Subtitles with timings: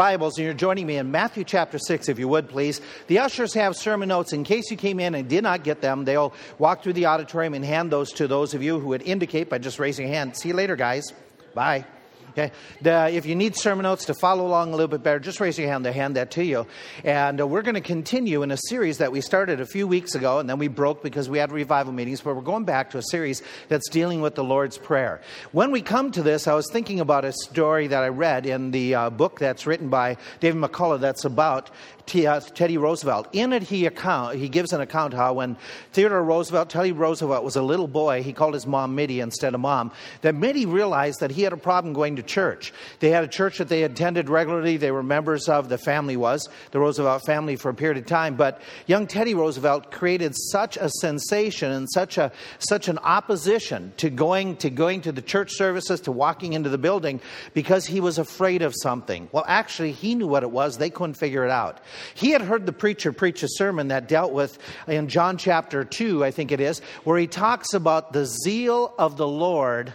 [0.00, 2.80] Bibles and you're joining me in Matthew chapter 6, if you would please.
[3.08, 4.32] The ushers have sermon notes.
[4.32, 7.52] In case you came in and did not get them, they'll walk through the auditorium
[7.52, 10.38] and hand those to those of you who would indicate by just raising a hand.
[10.38, 11.12] See you later, guys.
[11.52, 11.84] Bye.
[12.30, 12.52] Okay.
[12.80, 15.58] The, if you need sermon notes to follow along a little bit better, just raise
[15.58, 15.84] your hand.
[15.84, 16.66] They'll hand that to you.
[17.02, 20.14] And uh, we're going to continue in a series that we started a few weeks
[20.14, 22.20] ago, and then we broke because we had revival meetings.
[22.20, 25.20] But we're going back to a series that's dealing with the Lord's Prayer.
[25.50, 28.70] When we come to this, I was thinking about a story that I read in
[28.70, 31.70] the uh, book that's written by David McCullough that's about
[32.14, 33.28] Uh, Teddy Roosevelt.
[33.32, 35.56] In it, he account he gives an account how when
[35.92, 39.60] Theodore Roosevelt, Teddy Roosevelt was a little boy, he called his mom Mittie instead of
[39.60, 39.92] mom.
[40.22, 42.72] That Mittie realized that he had a problem going to church.
[42.98, 44.76] They had a church that they attended regularly.
[44.76, 45.68] They were members of.
[45.68, 48.36] The family was the Roosevelt family for a period of time.
[48.36, 54.10] But young Teddy Roosevelt created such a sensation and such a such an opposition to
[54.10, 57.20] going to going to the church services to walking into the building
[57.54, 59.28] because he was afraid of something.
[59.32, 60.78] Well, actually, he knew what it was.
[60.78, 61.80] They couldn't figure it out.
[62.14, 66.24] He had heard the preacher preach a sermon that dealt with, in John chapter 2,
[66.24, 69.92] I think it is, where he talks about the zeal of the Lord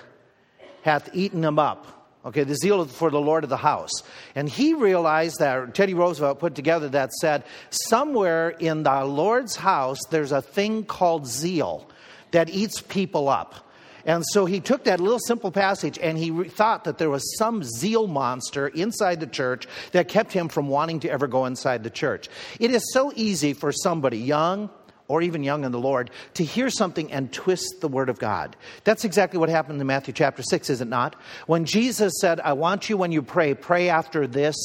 [0.83, 1.91] hath eaten him up.
[2.25, 3.91] Okay, the zeal for the Lord of the house.
[4.33, 9.99] And he realized that, Teddy Roosevelt put together that said, somewhere in the Lord's house,
[10.09, 11.88] there's a thing called zeal
[12.31, 13.64] that eats people up.
[14.05, 17.37] And so he took that little simple passage and he re- thought that there was
[17.37, 21.83] some zeal monster inside the church that kept him from wanting to ever go inside
[21.83, 22.29] the church.
[22.59, 24.69] It is so easy for somebody young,
[25.07, 28.55] or even young in the Lord, to hear something and twist the Word of God.
[28.83, 31.15] That's exactly what happened in Matthew chapter 6, is it not?
[31.47, 34.55] When Jesus said, I want you when you pray, pray after this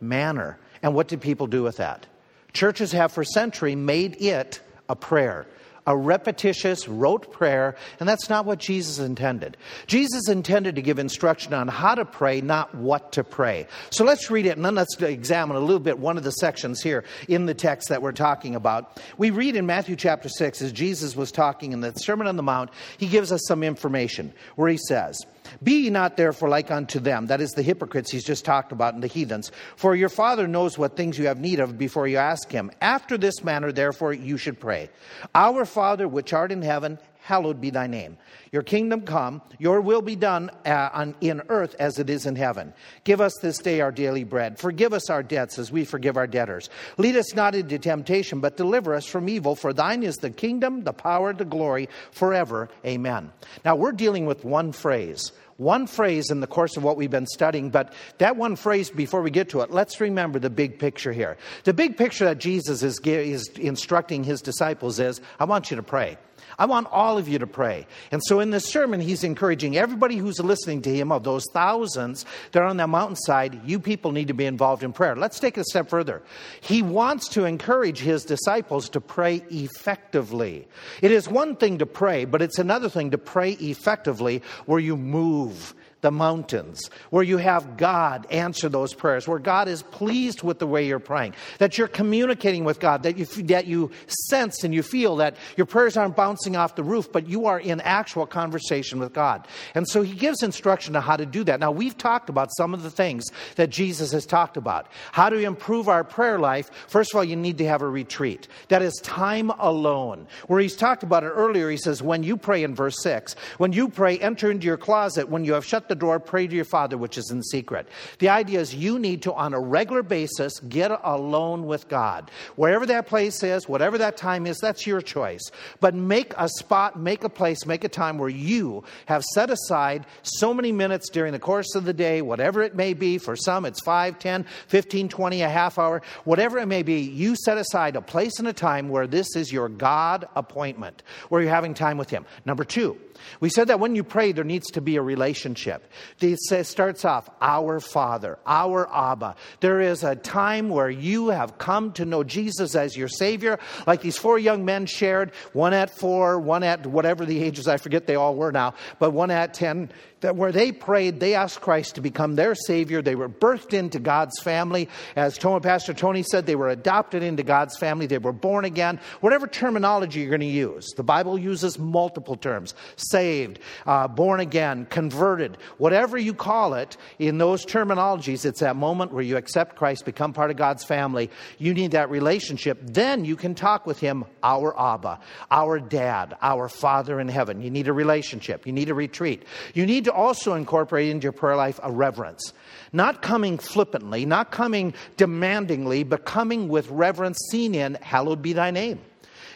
[0.00, 0.58] manner.
[0.82, 2.06] And what did people do with that?
[2.52, 5.46] Churches have for century made it a prayer
[5.88, 9.56] a repetitious, rote prayer, and that's not what Jesus intended.
[9.86, 13.66] Jesus intended to give instruction on how to pray, not what to pray.
[13.88, 16.82] So let's read it and then let's examine a little bit one of the sections
[16.82, 19.00] here in the text that we're talking about.
[19.16, 22.42] We read in Matthew chapter 6, as Jesus was talking in the Sermon on the
[22.42, 22.68] Mount,
[22.98, 25.18] he gives us some information where he says,
[25.62, 28.94] be ye not therefore like unto them, that is the hypocrites he's just talked about
[28.94, 29.50] and the heathens.
[29.76, 32.70] For your Father knows what things you have need of before you ask him.
[32.80, 34.90] After this manner, therefore, you should pray
[35.34, 36.98] Our Father which art in heaven,
[37.28, 38.16] hallowed be thy name.
[38.52, 42.36] Your kingdom come, your will be done uh, on, in earth as it is in
[42.36, 42.72] heaven.
[43.04, 44.58] Give us this day our daily bread.
[44.58, 46.70] Forgive us our debts as we forgive our debtors.
[46.96, 49.54] Lead us not into temptation, but deliver us from evil.
[49.54, 52.70] For thine is the kingdom, the power, the glory, forever.
[52.86, 53.30] Amen.
[53.62, 57.26] Now we're dealing with one phrase one phrase in the course of what we've been
[57.26, 61.12] studying, but that one phrase, before we get to it, let's remember the big picture
[61.12, 61.36] here.
[61.64, 65.82] The big picture that Jesus is, is instructing his disciples is I want you to
[65.82, 66.16] pray.
[66.58, 67.86] I want all of you to pray.
[68.10, 72.26] And so in this sermon, he's encouraging everybody who's listening to him, of those thousands
[72.52, 75.14] that are on that mountainside, you people need to be involved in prayer.
[75.14, 76.22] Let's take it a step further.
[76.60, 80.66] He wants to encourage his disciples to pray effectively.
[81.00, 84.96] It is one thing to pray, but it's another thing to pray effectively where you
[84.96, 90.58] move the mountains, where you have God answer those prayers, where God is pleased with
[90.58, 93.90] the way you're praying, that you're communicating with God, that you, that you
[94.28, 97.58] sense and you feel that your prayers aren't bouncing off the roof, but you are
[97.58, 99.48] in actual conversation with God.
[99.74, 101.58] And so he gives instruction on how to do that.
[101.58, 103.24] Now, we've talked about some of the things
[103.56, 104.88] that Jesus has talked about.
[105.12, 106.70] How to improve our prayer life?
[106.86, 108.46] First of all, you need to have a retreat.
[108.68, 110.28] That is time alone.
[110.46, 113.72] Where he's talked about it earlier, he says, when you pray in verse 6, when
[113.72, 115.28] you pray, enter into your closet.
[115.28, 117.88] When you have shut the door, pray to your Father which is in secret.
[118.18, 122.30] The idea is you need to, on a regular basis, get alone with God.
[122.56, 125.42] Wherever that place is, whatever that time is, that's your choice.
[125.80, 130.06] But make a spot, make a place, make a time where you have set aside
[130.22, 133.18] so many minutes during the course of the day, whatever it may be.
[133.18, 137.00] For some, it's 5, 10, 15, 20, a half hour, whatever it may be.
[137.00, 141.40] You set aside a place and a time where this is your God appointment, where
[141.40, 142.24] you're having time with Him.
[142.44, 142.98] Number two,
[143.40, 145.90] we said that when you pray, there needs to be a relationship.
[146.20, 149.36] It starts off, Our Father, our Abba.
[149.60, 154.00] There is a time where you have come to know Jesus as your Savior, like
[154.00, 158.06] these four young men shared, one at four, one at whatever the ages, I forget
[158.06, 161.94] they all were now, but one at 10 that where they prayed, they asked Christ
[161.94, 163.02] to become their Savior.
[163.02, 164.88] They were birthed into God's family.
[165.16, 168.06] As Pastor Tony said, they were adopted into God's family.
[168.06, 169.00] They were born again.
[169.20, 174.86] Whatever terminology you're going to use, the Bible uses multiple terms saved, uh, born again,
[174.86, 180.04] converted, whatever you call it, in those terminologies, it's that moment where you accept Christ,
[180.04, 181.30] become part of God's family.
[181.58, 182.78] You need that relationship.
[182.82, 187.62] Then you can talk with Him, our Abba, our Dad, our Father in heaven.
[187.62, 188.66] You need a relationship.
[188.66, 189.44] You need a retreat.
[189.74, 192.52] You need to also incorporate into your prayer life a reverence.
[192.92, 198.70] Not coming flippantly, not coming demandingly, but coming with reverence, seen in, hallowed be thy
[198.70, 199.00] name.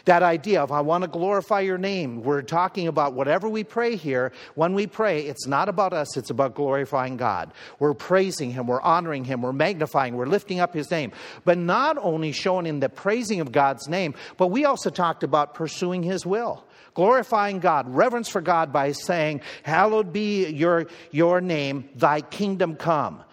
[0.05, 2.23] That idea of, I want to glorify your name.
[2.23, 4.33] We're talking about whatever we pray here.
[4.55, 7.53] When we pray, it's not about us, it's about glorifying God.
[7.79, 11.13] We're praising Him, we're honoring Him, we're magnifying, we're lifting up His name.
[11.45, 15.53] But not only shown in the praising of God's name, but we also talked about
[15.53, 16.65] pursuing His will
[16.95, 23.23] glorifying God, reverence for God by saying, Hallowed be your, your name, thy kingdom come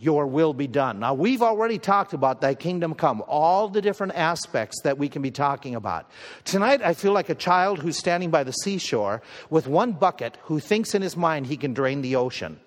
[0.00, 0.98] your will be done.
[0.98, 5.20] Now, we've already talked about thy kingdom come, all the different aspects that we can
[5.20, 6.10] be talking about.
[6.44, 9.20] Tonight, I feel like a child who's standing by the seashore
[9.50, 12.58] with one bucket who thinks in his mind he can drain the ocean.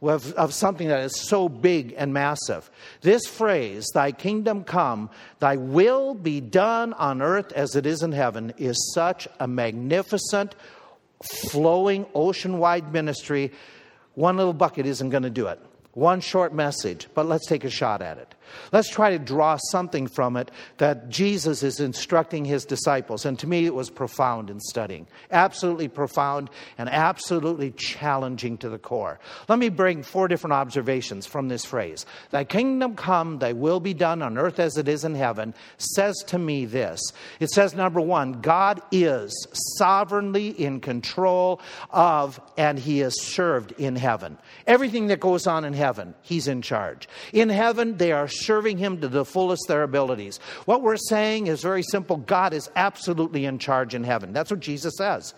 [0.00, 2.70] Of, of, something that is so big and massive.
[3.00, 5.10] This phrase, Thy kingdom come,
[5.40, 10.54] Thy will be done on earth as it is in heaven, is such a magnificent,
[11.50, 13.50] flowing, ocean wide ministry.
[14.14, 15.60] One little bucket isn't going to do it.
[15.92, 18.34] One short message, but let's take a shot at it.
[18.72, 23.24] Let's try to draw something from it that Jesus is instructing his disciples.
[23.24, 25.06] And to me, it was profound in studying.
[25.30, 29.18] Absolutely profound and absolutely challenging to the core.
[29.48, 33.94] Let me bring four different observations from this phrase Thy kingdom come, thy will be
[33.94, 37.00] done on earth as it is in heaven, says to me this.
[37.40, 39.32] It says, number one, God is
[39.76, 41.60] sovereignly in control
[41.90, 44.38] of and he is served in heaven.
[44.66, 47.08] Everything that goes on in heaven, he's in charge.
[47.32, 50.38] In heaven, they are serving Him to the fullest their abilities.
[50.64, 54.32] What we're saying is very simple God is absolutely in charge in heaven.
[54.32, 55.34] That's what Jesus says.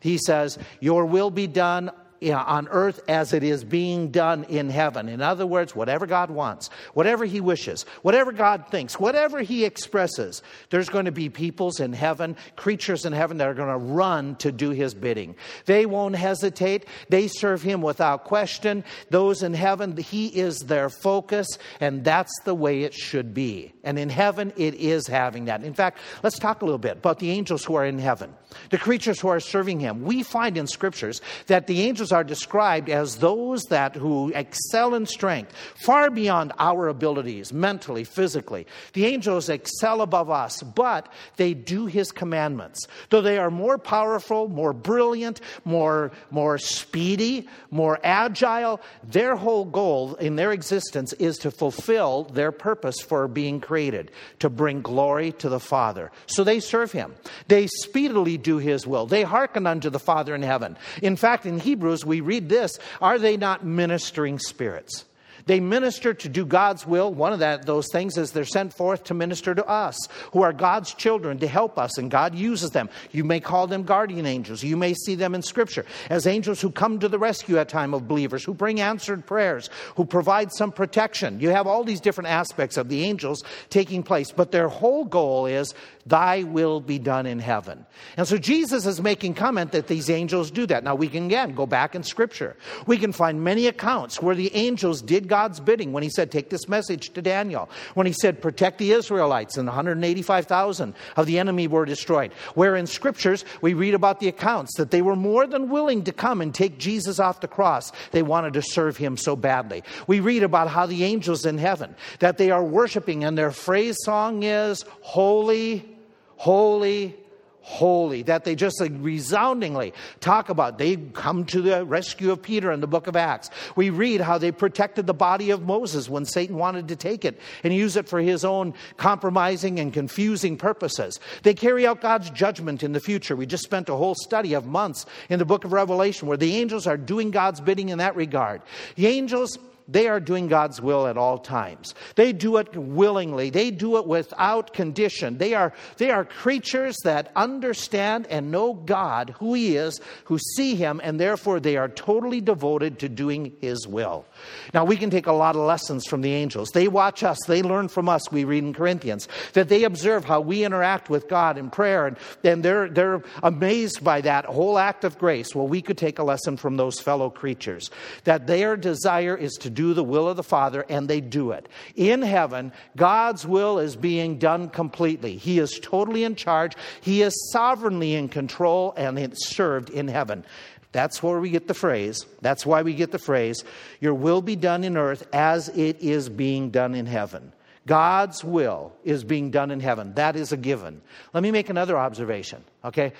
[0.00, 1.90] He says, Your will be done
[2.32, 5.08] on earth as it is being done in heaven.
[5.08, 10.42] In other words, whatever God wants, whatever He wishes, whatever God thinks, whatever He expresses,
[10.70, 14.36] there's going to be peoples in heaven, creatures in heaven that are going to run
[14.36, 15.36] to do His bidding.
[15.66, 16.86] They won't hesitate.
[17.08, 18.84] They serve Him without question.
[19.10, 21.46] Those in heaven, He is their focus,
[21.80, 23.72] and that's the way it should be.
[23.82, 25.64] And in heaven, it is having that.
[25.64, 28.34] In fact, let's talk a little bit about the angels who are in heaven,
[28.70, 30.02] the creatures who are serving Him.
[30.02, 35.06] We find in scriptures that the angels are described as those that who excel in
[35.06, 35.52] strength
[35.84, 38.66] far beyond our abilities mentally physically.
[38.92, 42.86] The angels excel above us but they do his commandments.
[43.10, 50.14] Though they are more powerful more brilliant more more speedy more agile their whole goal
[50.14, 55.48] in their existence is to fulfill their purpose for being created to bring glory to
[55.48, 56.10] the father.
[56.26, 57.14] So they serve him.
[57.48, 61.58] They speedily do his will they hearken unto the father in heaven in fact in
[61.58, 65.04] hebrews we read this Are they not ministering spirits?
[65.46, 67.12] They minister to do God's will.
[67.12, 69.96] One of that, those things is they're sent forth to minister to us,
[70.32, 72.88] who are God's children, to help us, and God uses them.
[73.12, 74.62] You may call them guardian angels.
[74.62, 77.92] You may see them in Scripture as angels who come to the rescue at time
[77.92, 81.40] of believers, who bring answered prayers, who provide some protection.
[81.40, 85.46] You have all these different aspects of the angels taking place, but their whole goal
[85.46, 85.74] is
[86.06, 87.86] Thy will be done in heaven.
[88.16, 90.84] And so Jesus is making comment that these angels do that.
[90.84, 92.56] Now we can again go back in Scripture.
[92.86, 96.48] We can find many accounts where the angels did God's bidding when he said, Take
[96.48, 97.68] this message to Daniel.
[97.94, 102.32] When he said, Protect the Israelites, and 185,000 of the enemy were destroyed.
[102.54, 106.12] Where in Scriptures we read about the accounts that they were more than willing to
[106.12, 107.90] come and take Jesus off the cross.
[108.12, 109.82] They wanted to serve him so badly.
[110.06, 113.96] We read about how the angels in heaven, that they are worshiping, and their phrase
[114.04, 115.94] song is, Holy
[116.36, 117.16] holy,
[117.64, 120.76] holy, that they just like resoundingly talk about.
[120.76, 123.48] They come to the rescue of Peter in the book of Acts.
[123.74, 127.40] We read how they protected the body of Moses when Satan wanted to take it
[127.62, 131.18] and use it for his own compromising and confusing purposes.
[131.42, 133.34] They carry out God's judgment in the future.
[133.34, 136.56] We just spent a whole study of months in the book of Revelation where the
[136.56, 138.60] angels are doing God's bidding in that regard.
[138.96, 141.94] The angels they are doing God's will at all times.
[142.14, 143.50] They do it willingly.
[143.50, 145.38] They do it without condition.
[145.38, 150.74] They are, they are creatures that understand and know God, who He is, who see
[150.74, 154.24] Him, and therefore they are totally devoted to doing His will.
[154.72, 156.70] Now, we can take a lot of lessons from the angels.
[156.70, 160.40] They watch us, they learn from us, we read in Corinthians, that they observe how
[160.40, 165.04] we interact with God in prayer, and, and they're, they're amazed by that whole act
[165.04, 165.54] of grace.
[165.54, 167.90] Well, we could take a lesson from those fellow creatures,
[168.24, 171.68] that their desire is to do the will of the Father, and they do it.
[171.96, 175.36] In heaven, God's will is being done completely.
[175.36, 180.44] He is totally in charge, He is sovereignly in control, and it's served in heaven.
[180.92, 182.24] That's where we get the phrase.
[182.40, 183.64] That's why we get the phrase,
[184.00, 187.52] Your will be done in earth as it is being done in heaven.
[187.86, 190.14] God's will is being done in heaven.
[190.14, 191.02] That is a given.
[191.34, 193.12] Let me make another observation, okay?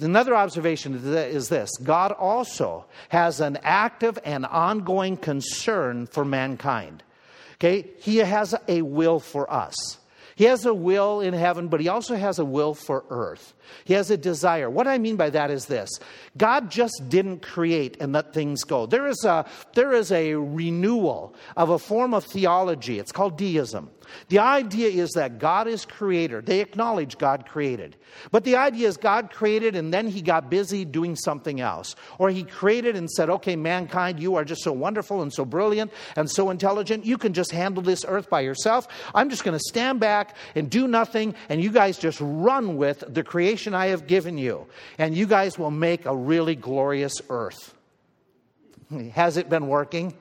[0.00, 7.04] Another observation is this God also has an active and ongoing concern for mankind,
[7.54, 7.90] okay?
[8.00, 9.98] He has a will for us.
[10.38, 13.54] He has a will in heaven, but he also has a will for earth.
[13.84, 14.70] He has a desire.
[14.70, 15.90] What I mean by that is this
[16.36, 18.86] God just didn't create and let things go.
[18.86, 23.00] There is a, there is a renewal of a form of theology.
[23.00, 23.90] It's called deism.
[24.28, 26.40] The idea is that God is creator.
[26.40, 27.96] They acknowledge God created.
[28.30, 31.94] But the idea is God created and then he got busy doing something else.
[32.18, 35.92] Or he created and said, okay, mankind, you are just so wonderful and so brilliant
[36.16, 37.04] and so intelligent.
[37.04, 38.88] You can just handle this earth by yourself.
[39.14, 43.04] I'm just going to stand back and do nothing, and you guys just run with
[43.06, 44.66] the creation I have given you.
[44.98, 47.74] And you guys will make a really glorious earth.
[49.12, 50.14] Has it been working?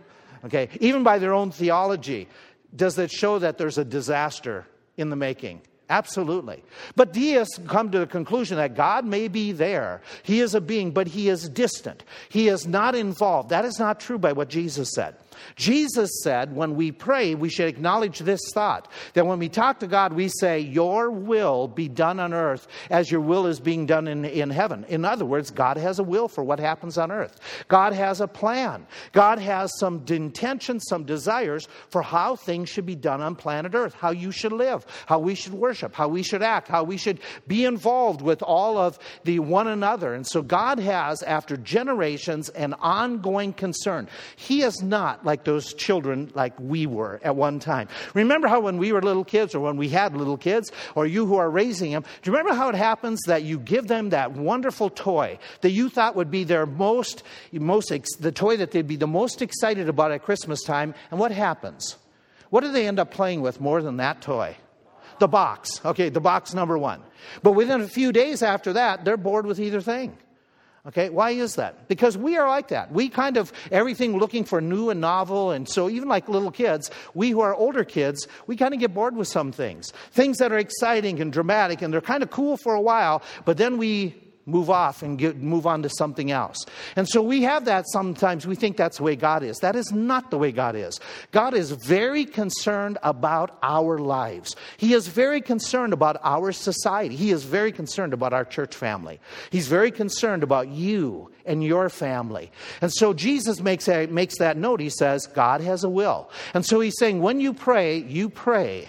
[0.46, 2.28] Okay, even by their own theology,
[2.76, 4.66] does it show that there's a disaster
[4.98, 5.62] in the making?
[5.90, 6.64] Absolutely.
[6.96, 10.02] But deists come to the conclusion that God may be there.
[10.24, 12.04] He is a being, but he is distant.
[12.28, 13.50] He is not involved.
[13.50, 15.16] That is not true by what Jesus said.
[15.56, 19.88] Jesus said when we pray, we should acknowledge this thought that when we talk to
[19.88, 24.08] God, we say, Your will be done on earth as your will is being done
[24.08, 24.86] in, in heaven.
[24.90, 27.40] In other words, God has a will for what happens on earth.
[27.68, 28.86] God has a plan.
[29.12, 33.94] God has some intentions, some desires for how things should be done on planet earth,
[33.94, 37.20] how you should live, how we should worship, how we should act, how we should
[37.48, 40.14] be involved with all of the one another.
[40.14, 44.08] And so God has, after generations, an ongoing concern.
[44.36, 47.90] He is not like those children like we were at one time.
[48.14, 51.26] Remember how when we were little kids or when we had little kids or you
[51.26, 54.32] who are raising them, do you remember how it happens that you give them that
[54.32, 58.96] wonderful toy that you thought would be their most, most the toy that they'd be
[58.96, 61.98] the most excited about at Christmas time, and what happens?
[62.50, 64.56] What do they end up playing with more than that toy?
[65.20, 65.82] The box.
[65.84, 67.02] Okay, the box number one.
[67.44, 70.18] But within a few days after that, they're bored with either thing.
[70.88, 71.90] Okay, why is that?
[71.90, 72.94] Because we are like that.
[72.94, 75.52] We kind of, everything looking for new and novel.
[75.52, 78.94] And so, even like little kids, we who are older kids, we kind of get
[78.94, 79.92] bored with some things.
[80.12, 83.58] Things that are exciting and dramatic and they're kind of cool for a while, but
[83.58, 84.16] then we
[84.48, 86.66] move off and get, move on to something else.
[86.96, 88.48] And so we have that sometimes.
[88.48, 89.58] We think that's the way God is.
[89.58, 91.00] That is not the way God is.
[91.32, 94.56] God is very concerned about our lives.
[94.78, 97.16] He is very concerned about our society.
[97.16, 99.20] He is very concerned about our church family.
[99.52, 102.52] He's very concerned about you and your family.
[102.82, 104.80] And so Jesus makes, a, makes that note.
[104.80, 106.30] He says, God has a will.
[106.54, 108.88] And so he's saying, when you pray, you pray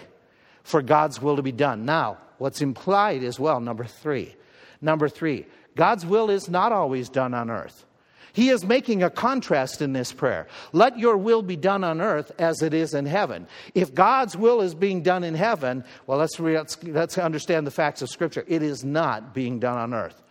[0.62, 1.84] for God's will to be done.
[1.84, 4.34] Now, what's implied as well, number three,
[4.80, 7.84] Number three, God's will is not always done on earth.
[8.32, 10.46] He is making a contrast in this prayer.
[10.72, 13.48] Let your will be done on earth as it is in heaven.
[13.74, 18.02] If God's will is being done in heaven, well, let's, let's, let's understand the facts
[18.02, 18.44] of Scripture.
[18.46, 20.22] It is not being done on earth.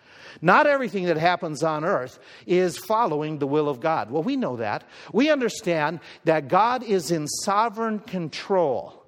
[0.42, 4.12] Not everything that happens on earth is following the will of God.
[4.12, 4.84] Well, we know that.
[5.12, 9.04] We understand that God is in sovereign control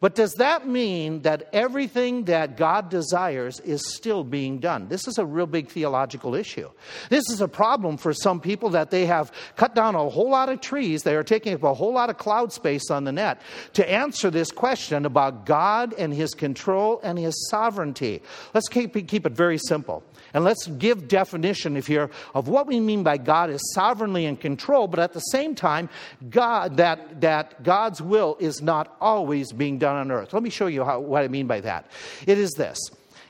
[0.00, 4.88] but does that mean that everything that God desires is still being done?
[4.88, 6.70] This is a real big theological issue.
[7.10, 10.48] This is a problem for some people that they have cut down a whole lot
[10.48, 11.02] of trees.
[11.02, 13.42] They are taking up a whole lot of cloud space on the net
[13.74, 18.22] to answer this question about God and His control and His sovereignty.
[18.54, 20.02] Let's keep, keep it very simple.
[20.32, 24.36] And let's give definition if here of what we mean by God is sovereignly in
[24.36, 25.88] control, but at the same time,
[26.28, 30.32] God that, that God's will is not always being on earth.
[30.32, 31.90] Let me show you how, what I mean by that.
[32.26, 32.78] It is this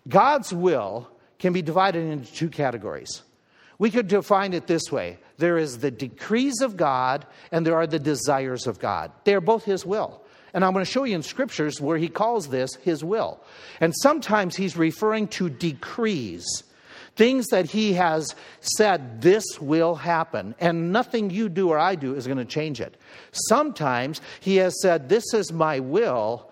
[0.09, 3.23] God's will can be divided into two categories.
[3.79, 7.87] We could define it this way there is the decrees of God, and there are
[7.87, 9.11] the desires of God.
[9.25, 10.23] They are both His will.
[10.53, 13.41] And I'm going to show you in scriptures where he calls this his will.
[13.81, 16.65] And sometimes he's referring to decrees
[17.17, 22.15] things that he has said, this will happen, and nothing you do or I do
[22.15, 22.97] is going to change it.
[23.33, 26.50] Sometimes he has said, this is my will,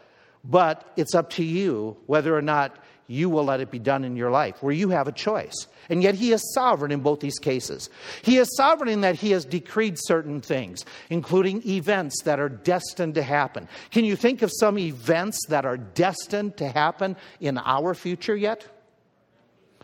[0.49, 2.76] but it's up to you whether or not
[3.07, 5.67] you will let it be done in your life, where you have a choice.
[5.88, 7.88] And yet, He is sovereign in both these cases.
[8.21, 13.14] He is sovereign in that He has decreed certain things, including events that are destined
[13.14, 13.67] to happen.
[13.90, 18.69] Can you think of some events that are destined to happen in our future yet?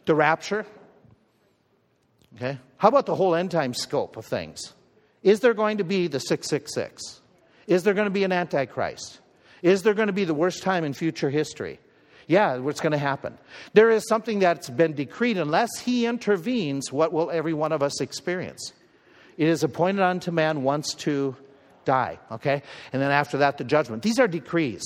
[0.07, 0.67] the rapture?
[2.37, 2.59] Okay.
[2.77, 4.73] How about the whole end time scope of things?
[5.23, 7.21] Is there going to be the 666?
[7.67, 9.21] Is there going to be an Antichrist?
[9.65, 11.81] Is there going to be the worst time in future history?
[12.27, 13.39] Yeah, what's going to happen?
[13.73, 15.39] There is something that's been decreed.
[15.39, 18.75] Unless he intervenes, what will every one of us experience?
[19.39, 21.35] It is appointed unto man once to
[21.87, 22.63] die, okay?
[22.93, 24.03] And then after that, the judgment.
[24.03, 24.83] These are decrees.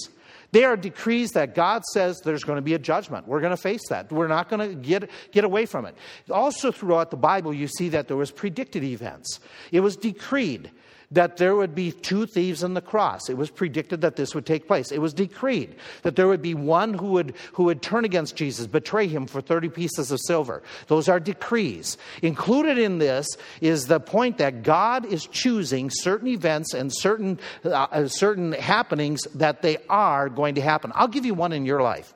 [0.52, 3.26] They are decrees that God says there's going to be a judgment.
[3.26, 4.12] We're going to face that.
[4.12, 5.96] We're not going to get, get away from it.
[6.30, 9.40] Also, throughout the Bible, you see that there was predicted events.
[9.72, 10.70] It was decreed
[11.10, 13.30] that there would be two thieves on the cross.
[13.30, 14.92] It was predicted that this would take place.
[14.92, 18.66] It was decreed that there would be one who would, who would turn against Jesus,
[18.66, 20.62] betray him for 30 pieces of silver.
[20.88, 21.96] Those are decrees.
[22.20, 23.26] Included in this
[23.60, 29.62] is the point that God is choosing certain events and certain, uh, certain happenings that
[29.62, 30.92] they are going to happen.
[30.94, 32.12] I'll give you one in your life.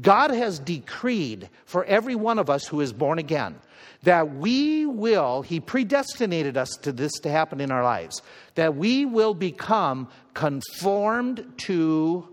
[0.00, 3.56] God has decreed for every one of us who is born again
[4.02, 8.22] that we will, He predestinated us to this to happen in our lives,
[8.54, 12.28] that we will become conformed to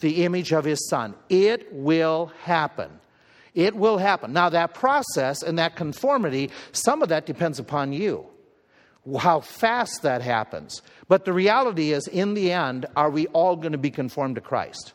[0.00, 1.14] the image of His Son.
[1.28, 2.90] It will happen.
[3.54, 4.32] It will happen.
[4.32, 8.26] Now, that process and that conformity, some of that depends upon you,
[9.18, 10.82] how fast that happens.
[11.08, 14.40] But the reality is, in the end, are we all going to be conformed to
[14.40, 14.92] Christ?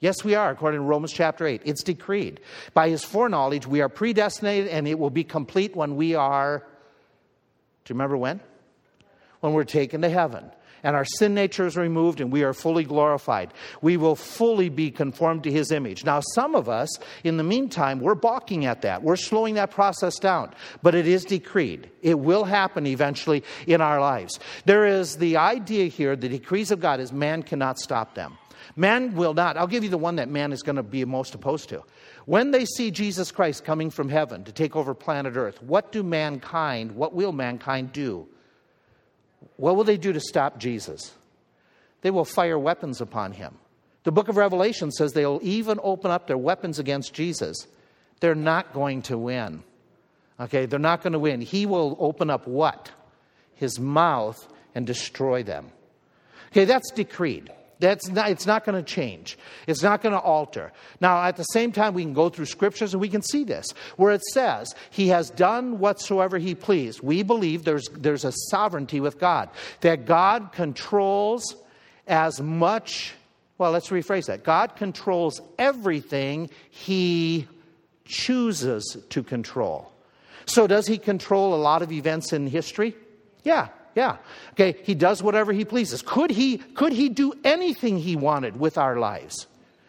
[0.00, 1.62] Yes, we are, according to Romans chapter 8.
[1.64, 2.40] It's decreed.
[2.72, 6.58] By his foreknowledge, we are predestinated, and it will be complete when we are.
[7.84, 8.40] Do you remember when?
[9.40, 10.50] When we're taken to heaven.
[10.84, 13.52] And our sin nature is removed, and we are fully glorified.
[13.82, 16.04] We will fully be conformed to his image.
[16.04, 16.88] Now, some of us,
[17.24, 19.02] in the meantime, we're balking at that.
[19.02, 20.54] We're slowing that process down.
[20.80, 21.90] But it is decreed.
[22.02, 24.38] It will happen eventually in our lives.
[24.64, 28.38] There is the idea here the decrees of God is man cannot stop them.
[28.76, 29.56] Man will not.
[29.56, 31.82] I'll give you the one that man is going to be most opposed to.
[32.26, 36.02] When they see Jesus Christ coming from heaven to take over planet Earth, what do
[36.02, 38.28] mankind, what will mankind do?
[39.56, 41.12] What will they do to stop Jesus?
[42.02, 43.56] They will fire weapons upon him.
[44.04, 47.66] The book of Revelation says they'll even open up their weapons against Jesus.
[48.20, 49.62] They're not going to win.
[50.40, 51.40] Okay, they're not going to win.
[51.40, 52.90] He will open up what?
[53.54, 55.72] His mouth and destroy them.
[56.50, 57.52] Okay, that's decreed.
[57.80, 59.38] That's not, it's not going to change.
[59.66, 60.72] It's not going to alter.
[61.00, 63.66] Now, at the same time, we can go through scriptures and we can see this,
[63.96, 67.00] where it says, He has done whatsoever He pleased.
[67.00, 71.56] We believe there's, there's a sovereignty with God, that God controls
[72.06, 73.14] as much,
[73.58, 74.42] well, let's rephrase that.
[74.42, 77.46] God controls everything He
[78.04, 79.92] chooses to control.
[80.46, 82.96] So, does He control a lot of events in history?
[83.44, 84.16] Yeah, yeah.
[84.52, 86.02] Okay, he does whatever he pleases.
[86.02, 89.46] Could he could he do anything he wanted with our lives?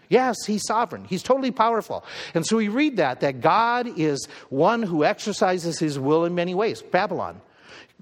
[0.09, 1.05] Yes, he's sovereign.
[1.05, 2.03] He's totally powerful.
[2.33, 6.55] And so we read that that God is one who exercises his will in many
[6.55, 6.81] ways.
[6.81, 7.41] Babylon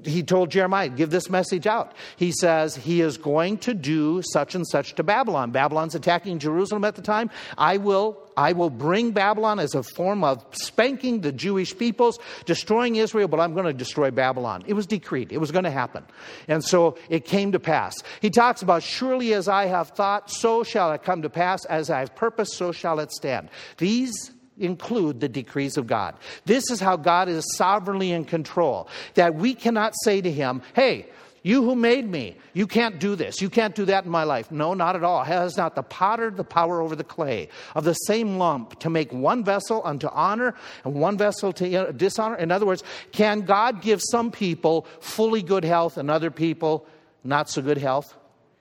[0.03, 1.93] he told Jeremiah, give this message out.
[2.17, 5.51] He says he is going to do such and such to Babylon.
[5.51, 7.31] Babylon's attacking Jerusalem at the time.
[7.57, 12.97] I will, I will bring Babylon as a form of spanking the Jewish peoples, destroying
[12.97, 14.63] Israel, but I'm going to destroy Babylon.
[14.67, 15.31] It was decreed.
[15.31, 16.05] It was going to happen.
[16.47, 17.95] And so it came to pass.
[18.21, 21.65] He talks about, surely as I have thought, so shall it come to pass.
[21.65, 23.49] As I have purposed, so shall it stand.
[23.77, 26.15] These include the decrees of God.
[26.45, 28.87] This is how God is sovereignly in control.
[29.15, 31.07] That we cannot say to Him, hey,
[31.43, 33.41] you who made me, you can't do this.
[33.41, 34.51] You can't do that in my life.
[34.51, 35.23] No, not at all.
[35.23, 39.13] Has not the potter the power over the clay of the same lump to make
[39.13, 42.35] one vessel unto honor and one vessel to dishonor?
[42.35, 46.85] In other words, can God give some people fully good health and other people
[47.23, 48.13] not so good health?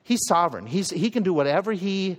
[0.03, 0.65] He's sovereign.
[0.65, 2.17] He's, he can do whatever he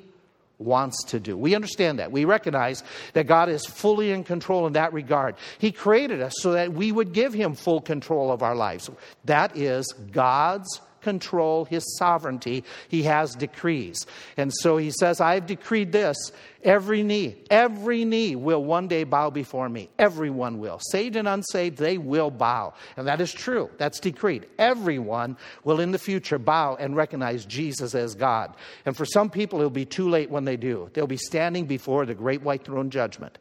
[0.59, 1.37] wants to do.
[1.37, 2.13] We understand that.
[2.13, 5.37] We recognize that God is fully in control in that regard.
[5.59, 8.91] He created us so that we would give Him full control of our lives.
[9.25, 14.07] That is God's control, his sovereignty, he has decrees.
[14.37, 16.17] And so he says, I've decreed this.
[16.65, 19.91] Every knee, every knee will one day bow before me.
[19.99, 20.81] Everyone will.
[20.91, 22.75] Saved and unsaved, they will bow.
[22.97, 23.71] And that is true.
[23.79, 24.47] That's decreed.
[24.59, 28.57] Everyone will in the future bow and recognize Jesus as God.
[28.85, 30.91] And for some people, it'll be too late when they do.
[30.95, 33.39] They'll be standing before the great white throne judgment.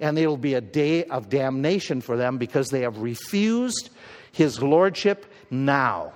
[0.00, 3.90] And it'll be a day of damnation for them because they have refused
[4.32, 6.12] his lordship now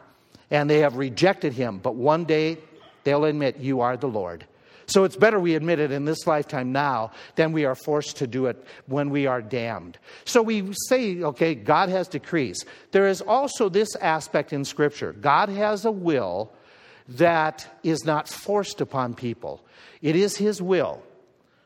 [0.52, 1.78] and they have rejected him.
[1.78, 2.58] But one day
[3.02, 4.46] they'll admit, You are the Lord.
[4.86, 8.26] So it's better we admit it in this lifetime now than we are forced to
[8.26, 9.96] do it when we are damned.
[10.24, 12.66] So we say, okay, God has decrees.
[12.90, 16.52] There is also this aspect in Scripture God has a will
[17.08, 19.64] that is not forced upon people,
[20.02, 21.02] it is His will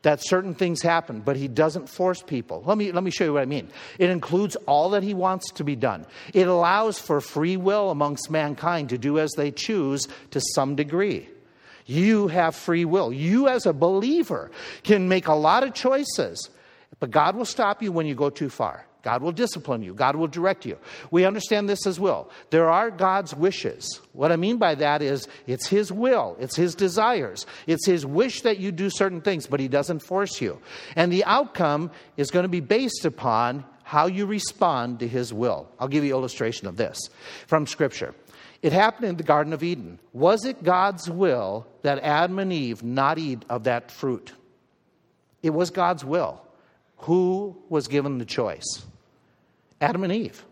[0.06, 2.62] that certain things happen, but he doesn't force people.
[2.64, 3.68] Let me, let me show you what I mean.
[3.98, 6.06] It includes all that he wants to be done.
[6.32, 11.28] It allows for free will amongst mankind to do as they choose to some degree.
[11.86, 13.12] You have free will.
[13.12, 14.52] You, as a believer,
[14.84, 16.50] can make a lot of choices,
[17.00, 18.86] but God will stop you when you go too far.
[19.06, 19.94] God will discipline you.
[19.94, 20.76] God will direct you.
[21.12, 22.28] We understand this as well.
[22.50, 24.00] There are God's wishes.
[24.12, 28.40] What I mean by that is it's His will, it's His desires, it's His wish
[28.40, 30.60] that you do certain things, but He doesn't force you.
[30.96, 35.68] And the outcome is going to be based upon how you respond to His will.
[35.78, 36.98] I'll give you an illustration of this
[37.46, 38.12] from Scripture.
[38.60, 40.00] It happened in the Garden of Eden.
[40.14, 44.32] Was it God's will that Adam and Eve not eat of that fruit?
[45.44, 46.42] It was God's will.
[46.96, 48.84] Who was given the choice?
[49.80, 50.44] Adam and Eve.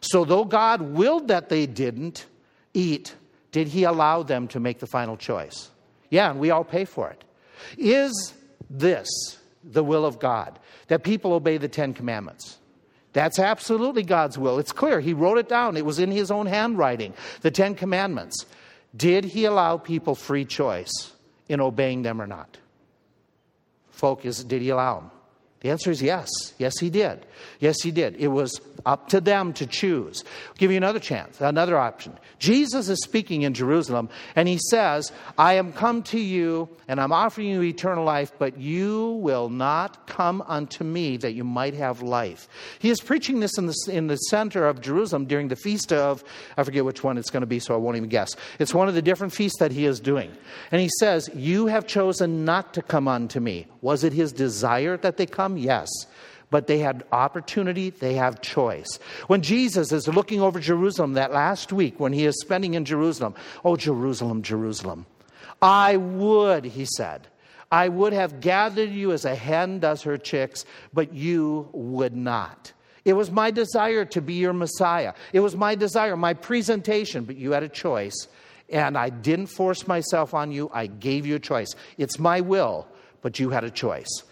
[0.00, 2.26] So, though God willed that they didn't
[2.74, 3.14] eat,
[3.50, 5.70] did He allow them to make the final choice?
[6.10, 7.24] Yeah, and we all pay for it.
[7.76, 8.34] Is
[8.70, 9.08] this
[9.64, 10.58] the will of God?
[10.88, 12.58] That people obey the Ten Commandments?
[13.12, 14.58] That's absolutely God's will.
[14.58, 15.00] It's clear.
[15.00, 18.46] He wrote it down, it was in His own handwriting, the Ten Commandments.
[18.96, 21.12] Did He allow people free choice
[21.48, 22.58] in obeying them or not?
[23.90, 25.10] Focus, did He allow them?
[25.60, 26.28] The answer is yes.
[26.58, 27.26] Yes, he did.
[27.58, 28.16] Yes, he did.
[28.16, 30.24] It was up to them to choose.
[30.48, 32.12] I'll give you another chance, another option.
[32.38, 37.12] Jesus is speaking in Jerusalem, and he says, I am come to you, and I'm
[37.12, 42.02] offering you eternal life, but you will not come unto me that you might have
[42.02, 42.48] life.
[42.78, 46.22] He is preaching this in the, in the center of Jerusalem during the feast of,
[46.56, 48.30] I forget which one it's going to be, so I won't even guess.
[48.58, 50.30] It's one of the different feasts that he is doing.
[50.70, 53.66] And he says, You have chosen not to come unto me.
[53.80, 55.56] Was it his desire that they come?
[55.56, 55.88] Yes
[56.50, 58.98] but they had opportunity, they have choice.
[59.26, 63.34] When Jesus is looking over Jerusalem that last week, when he is spending in Jerusalem,
[63.64, 65.06] oh, Jerusalem, Jerusalem,
[65.60, 67.26] I would, he said,
[67.70, 72.72] I would have gathered you as a hen does her chicks, but you would not.
[73.04, 75.14] It was my desire to be your Messiah.
[75.32, 78.28] It was my desire, my presentation, but you had a choice.
[78.70, 80.70] And I didn't force myself on you.
[80.72, 81.74] I gave you a choice.
[81.96, 82.86] It's my will,
[83.22, 84.24] but you had a choice.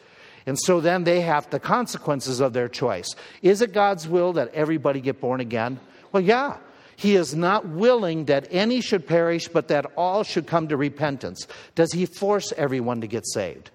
[0.46, 3.08] And so then they have the consequences of their choice.
[3.42, 5.80] Is it God's will that everybody get born again?
[6.12, 6.58] Well, yeah.
[6.94, 11.46] He is not willing that any should perish, but that all should come to repentance.
[11.74, 13.70] Does he force everyone to get saved?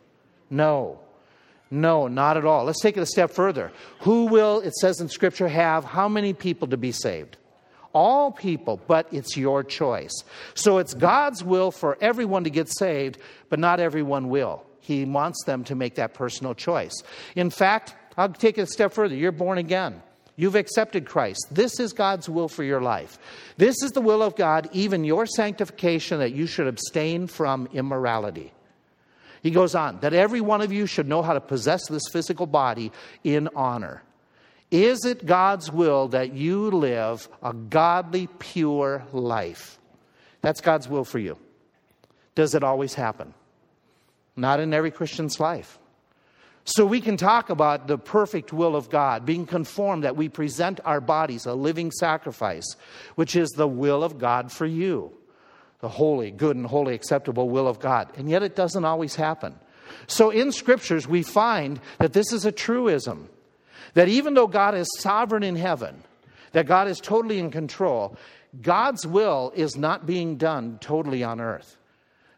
[0.50, 1.00] No.
[1.70, 2.66] No, not at all.
[2.66, 3.72] Let's take it a step further.
[4.00, 7.38] Who will, it says in Scripture, have how many people to be saved?
[7.94, 10.24] All people, but it's your choice.
[10.54, 13.18] So it's God's will for everyone to get saved,
[13.50, 14.64] but not everyone will.
[14.82, 16.94] He wants them to make that personal choice.
[17.36, 19.16] In fact, I'll take it a step further.
[19.16, 20.02] You're born again.
[20.36, 21.46] You've accepted Christ.
[21.52, 23.20] This is God's will for your life.
[23.58, 28.52] This is the will of God, even your sanctification, that you should abstain from immorality.
[29.44, 32.48] He goes on, that every one of you should know how to possess this physical
[32.48, 32.92] body
[33.24, 34.04] in honor.
[34.72, 39.78] Is it God's will that you live a godly, pure life?
[40.42, 41.38] That's God's will for you.
[42.36, 43.34] Does it always happen?
[44.36, 45.78] Not in every Christian's life.
[46.64, 50.80] So we can talk about the perfect will of God, being conformed that we present
[50.86, 52.76] our bodies a living sacrifice,
[53.16, 55.12] which is the will of God for you.
[55.80, 58.12] The holy, good, and holy, acceptable will of God.
[58.16, 59.56] And yet it doesn't always happen.
[60.06, 63.28] So in scriptures, we find that this is a truism
[63.96, 66.04] that even though God is sovereign in heaven,
[66.52, 68.16] that God is totally in control,
[68.62, 71.78] God's will is not being done totally on earth.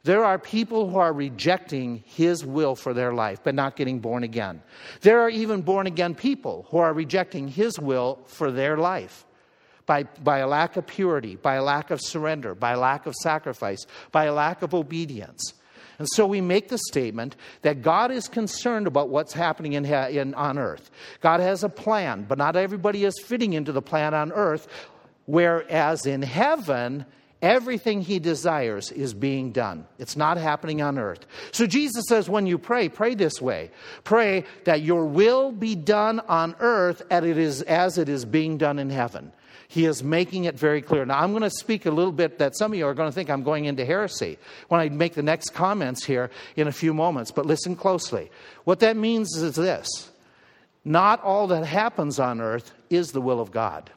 [0.04, 4.24] There are people who are rejecting His will for their life, but not getting born
[4.24, 4.62] again.
[5.02, 9.26] There are even born again people who are rejecting His will for their life
[9.86, 13.16] by, by a lack of purity, by a lack of surrender, by a lack of
[13.16, 15.54] sacrifice, by a lack of obedience.
[16.00, 20.34] And so we make the statement that God is concerned about what's happening in, in,
[20.34, 20.92] on earth.
[21.22, 24.68] God has a plan, but not everybody is fitting into the plan on earth,
[25.28, 27.06] whereas in heaven,
[27.44, 29.86] Everything he desires is being done.
[30.00, 31.26] It's not happening on earth.
[31.52, 33.70] So Jesus says, when you pray, pray this way
[34.06, 38.58] pray that your will be done on earth as it is, as it is being
[38.58, 39.34] done in heaven.
[39.68, 41.06] He is making it very clear.
[41.06, 43.14] Now, I'm going to speak a little bit that some of you are going to
[43.14, 44.38] think I'm going into heresy
[44.70, 48.32] when I make the next comments here in a few moments, but listen closely.
[48.64, 49.90] What that means is this
[50.86, 53.92] not all that happens on earth is the will of God.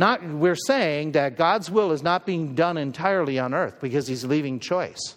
[0.00, 4.24] Not, we're saying that God's will is not being done entirely on earth because He's
[4.24, 5.14] leaving choice.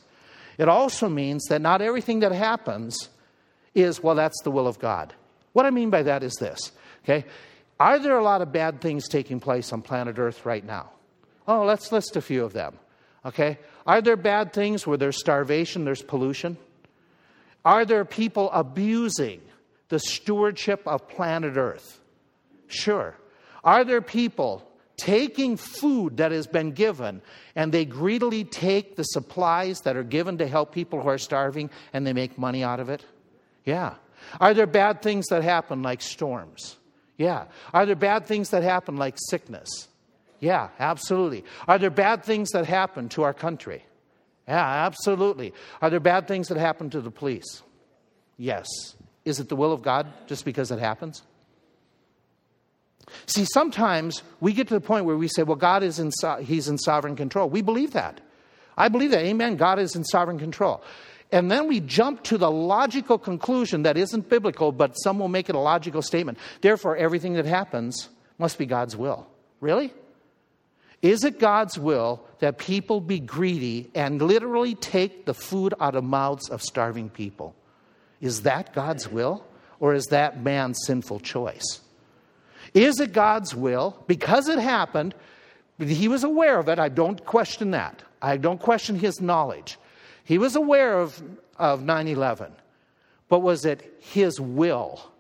[0.58, 3.08] It also means that not everything that happens
[3.74, 5.14] is, well, that's the will of God.
[5.54, 6.74] What I mean by that is this,
[7.06, 7.24] okay?
[7.80, 10.92] Are there a lot of bad things taking place on planet Earth right now?
[11.48, 12.78] Oh, let's list a few of them,
[13.26, 13.60] okay?
[13.88, 16.58] Are there bad things where there's starvation, there's pollution?
[17.64, 19.40] Are there people abusing
[19.88, 22.02] the stewardship of planet Earth?
[22.68, 23.16] Sure.
[23.64, 27.22] Are there people taking food that has been given
[27.56, 31.70] and they greedily take the supplies that are given to help people who are starving
[31.94, 33.06] and they make money out of it?
[33.66, 33.96] Yeah.
[34.40, 36.78] Are there bad things that happen like storms?
[37.18, 37.46] Yeah.
[37.74, 39.88] Are there bad things that happen like sickness?
[40.40, 41.46] Yeah, absolutely.
[41.68, 43.86] Are there bad things that happen to our country?
[44.48, 45.54] Yeah, absolutely.
[45.82, 47.62] Are there bad things that happen to the police?
[48.38, 48.68] Yes.
[49.24, 51.24] Is it the will of God just because it happens?
[53.26, 56.12] See, sometimes we get to the point where we say, well, God is in,
[56.42, 57.50] he's in sovereign control.
[57.50, 58.22] We believe that.
[58.78, 59.26] I believe that.
[59.26, 59.56] Amen.
[59.56, 60.84] God is in sovereign control.
[61.32, 65.50] And then we jump to the logical conclusion that isn't biblical, but some will make
[65.50, 66.38] it a logical statement.
[66.62, 69.28] Therefore, everything that happens must be God's will.
[69.60, 69.94] Really?
[71.02, 76.04] Is it God's will that people be greedy and literally take the food out of
[76.04, 77.56] mouths of starving people?
[78.22, 79.44] Is that God's will?
[79.80, 81.82] Or is that man's sinful choice?
[82.74, 84.04] Is it God's will?
[84.08, 85.14] Because it happened,
[85.80, 86.80] he was aware of it.
[86.80, 88.04] I don't question that.
[88.22, 89.78] I don't question his knowledge.
[90.24, 91.22] He was aware of,
[91.58, 92.52] of 9 11.
[93.30, 95.12] But was it his will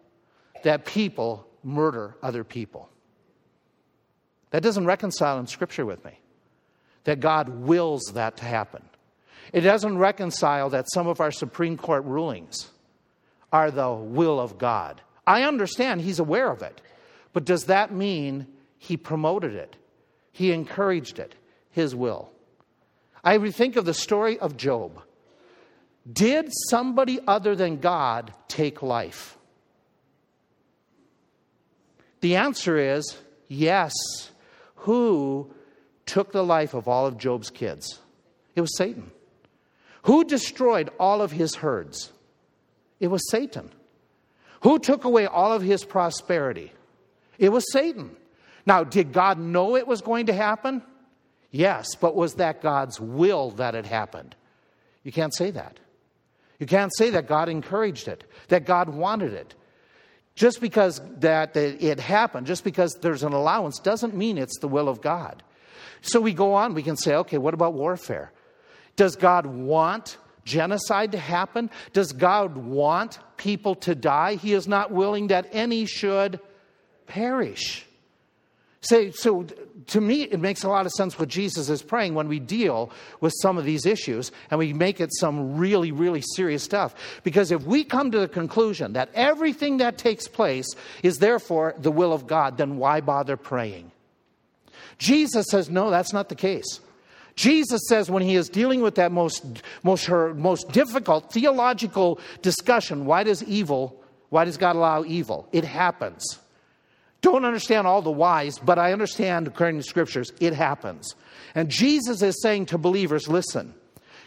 [0.63, 2.89] that people murder other people?
[4.51, 6.19] That doesn't reconcile in Scripture with me.
[7.05, 8.83] That God wills that to happen.
[9.51, 12.69] It doesn't reconcile that some of our Supreme Court rulings
[13.51, 15.01] are the will of God.
[15.27, 16.81] I understand he's aware of it.
[17.33, 19.75] But does that mean he promoted it?
[20.31, 21.35] He encouraged it,
[21.71, 22.31] his will.
[23.23, 25.01] I think of the story of Job.
[26.11, 29.37] Did somebody other than God take life?
[32.21, 33.17] The answer is
[33.47, 33.93] yes.
[34.75, 35.53] Who
[36.05, 37.99] took the life of all of Job's kids?
[38.55, 39.11] It was Satan.
[40.03, 42.11] Who destroyed all of his herds?
[42.99, 43.71] It was Satan.
[44.61, 46.73] Who took away all of his prosperity?
[47.37, 48.15] It was Satan.
[48.65, 50.81] Now, did God know it was going to happen?
[51.51, 54.35] Yes, but was that God's will that it happened?
[55.03, 55.79] You can't say that.
[56.59, 59.53] You can't say that God encouraged it, that God wanted it.
[60.35, 64.89] Just because that it happened, just because there's an allowance, doesn't mean it's the will
[64.89, 65.43] of God.
[66.01, 68.31] So we go on, we can say, okay, what about warfare?
[68.95, 71.69] Does God want genocide to happen?
[71.93, 74.35] Does God want people to die?
[74.35, 76.39] He is not willing that any should
[77.13, 77.85] perish.
[78.81, 79.45] Say, so
[79.87, 82.91] to me, it makes a lot of sense what Jesus is praying when we deal
[83.21, 86.95] with some of these issues and we make it some really, really serious stuff.
[87.23, 90.67] Because if we come to the conclusion that everything that takes place
[91.03, 93.91] is therefore the will of God, then why bother praying?
[94.97, 96.81] Jesus says, no, that's not the case.
[97.35, 99.45] Jesus says when he is dealing with that most,
[99.83, 105.47] most, her, most difficult theological discussion, why does evil, why does God allow evil?
[105.51, 106.39] It happens.
[107.23, 111.15] Don't understand all the whys, but I understand, according to scriptures, it happens.
[111.55, 113.73] And Jesus is saying to believers listen,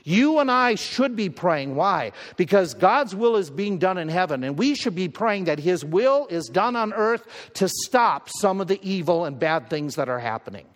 [0.02, 1.74] you and I should be praying.
[1.74, 2.12] Why?
[2.36, 5.84] Because God's will is being done in heaven, and we should be praying that His
[5.84, 10.08] will is done on earth to stop some of the evil and bad things that
[10.08, 10.66] are happening.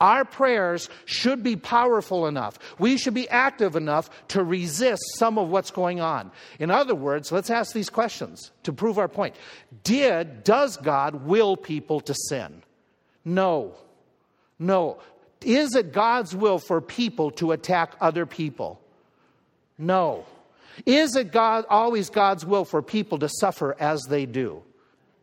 [0.00, 2.58] Our prayers should be powerful enough.
[2.78, 6.30] We should be active enough to resist some of what's going on.
[6.58, 9.36] In other words, let's ask these questions to prove our point.
[9.84, 12.62] Did, does God will people to sin?
[13.24, 13.74] No.
[14.58, 15.00] No.
[15.42, 18.80] Is it God's will for people to attack other people?
[19.76, 20.24] No.
[20.86, 24.62] Is it God, always God's will for people to suffer as they do?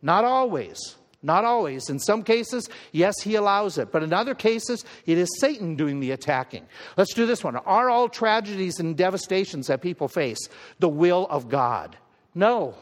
[0.02, 0.94] Not always.
[1.22, 1.90] Not always.
[1.90, 3.90] In some cases, yes, he allows it.
[3.90, 6.64] But in other cases, it is Satan doing the attacking.
[6.96, 7.56] Let's do this one.
[7.56, 10.38] Are all tragedies and devastations that people face
[10.78, 11.96] the will of God?
[12.34, 12.74] No.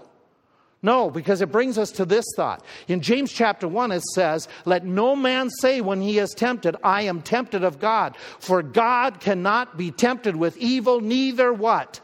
[0.83, 2.63] No, because it brings us to this thought.
[2.89, 7.03] In James chapter 1, it says, Let no man say when he is tempted, I
[7.03, 8.17] am tempted of God.
[8.39, 12.01] For God cannot be tempted with evil, neither what?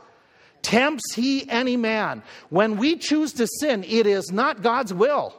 [0.62, 2.22] Tempts he any man.
[2.48, 5.34] When we choose to sin, it is not God's will.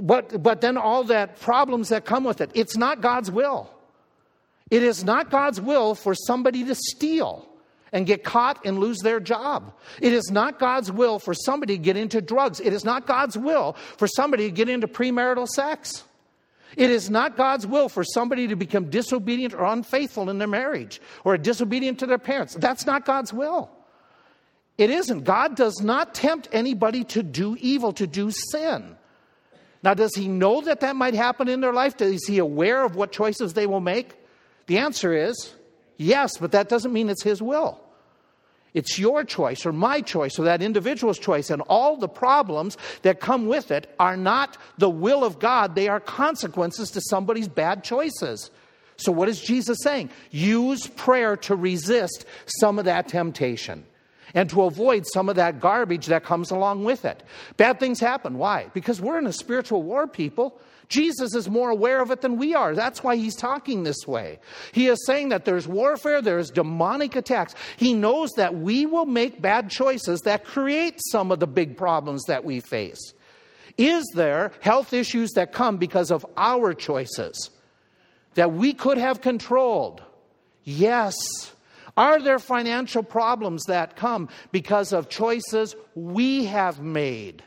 [0.00, 3.70] But, but then all that problems that come with it, it's not God's will.
[4.70, 7.48] It is not God's will for somebody to steal
[7.92, 9.72] and get caught and lose their job.
[10.00, 12.60] It is not God's will for somebody to get into drugs.
[12.60, 16.04] It is not God's will for somebody to get into premarital sex.
[16.76, 21.00] It is not God's will for somebody to become disobedient or unfaithful in their marriage
[21.24, 22.54] or disobedient to their parents.
[22.54, 23.70] That's not God's will.
[24.76, 25.24] It isn't.
[25.24, 28.95] God does not tempt anybody to do evil, to do sin.
[29.82, 32.00] Now, does he know that that might happen in their life?
[32.00, 34.14] Is he aware of what choices they will make?
[34.66, 35.54] The answer is
[35.96, 37.80] yes, but that doesn't mean it's his will.
[38.74, 41.48] It's your choice or my choice or that individual's choice.
[41.48, 45.88] And all the problems that come with it are not the will of God, they
[45.88, 48.50] are consequences to somebody's bad choices.
[48.98, 50.10] So, what is Jesus saying?
[50.30, 52.26] Use prayer to resist
[52.60, 53.86] some of that temptation
[54.36, 57.22] and to avoid some of that garbage that comes along with it.
[57.56, 58.36] Bad things happen.
[58.36, 58.70] Why?
[58.74, 60.60] Because we're in a spiritual war, people.
[60.88, 62.74] Jesus is more aware of it than we are.
[62.74, 64.38] That's why he's talking this way.
[64.72, 67.54] He is saying that there's warfare, there's demonic attacks.
[67.78, 72.22] He knows that we will make bad choices that create some of the big problems
[72.24, 73.14] that we face.
[73.78, 77.50] Is there health issues that come because of our choices
[78.34, 80.02] that we could have controlled?
[80.62, 81.16] Yes.
[81.96, 87.42] Are there financial problems that come because of choices we have made?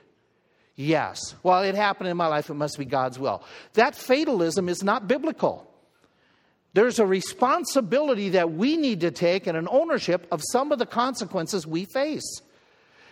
[0.75, 1.35] Yes.
[1.43, 3.43] Well, it happened in my life, it must be God's will.
[3.73, 5.69] That fatalism is not biblical.
[6.73, 10.85] There's a responsibility that we need to take and an ownership of some of the
[10.85, 12.41] consequences we face.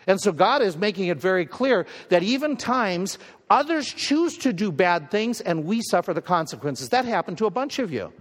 [0.07, 3.17] And so God is making it very clear that even times
[3.49, 6.89] others choose to do bad things and we suffer the consequences.
[6.89, 8.13] That happened to a bunch of you.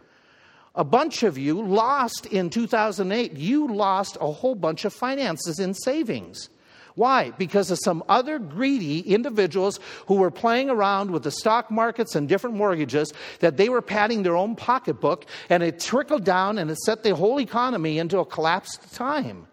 [0.77, 5.73] A bunch of you lost in 2008, you lost a whole bunch of finances in
[5.73, 6.51] savings.
[6.97, 7.31] Why?
[7.33, 12.29] Because of some other greedy individuals who were playing around with the stock markets and
[12.29, 16.79] different mortgages that they were padding their own pocketbook and it trickled down and it
[16.79, 19.47] set the whole economy into a collapsed time.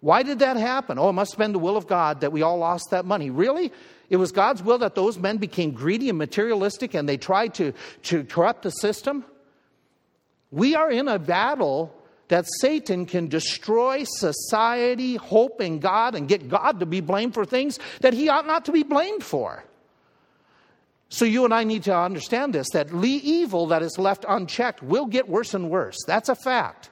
[0.00, 0.98] Why did that happen?
[0.98, 3.30] Oh, it must have been the will of God that we all lost that money.
[3.30, 3.72] Really?
[4.10, 7.72] It was God's will that those men became greedy and materialistic and they tried to,
[8.04, 9.24] to corrupt the system?
[10.50, 11.92] We are in a battle
[12.28, 17.44] that Satan can destroy society, hope in God, and get God to be blamed for
[17.44, 19.64] things that he ought not to be blamed for.
[21.08, 25.06] So, you and I need to understand this that evil that is left unchecked will
[25.06, 25.96] get worse and worse.
[26.06, 26.90] That's a fact.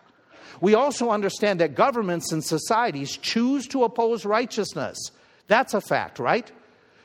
[0.60, 5.10] We also understand that governments and societies choose to oppose righteousness.
[5.48, 6.50] That's a fact, right?